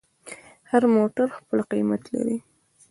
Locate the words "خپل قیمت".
1.37-2.01